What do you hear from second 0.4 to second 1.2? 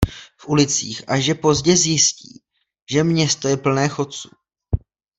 ulicích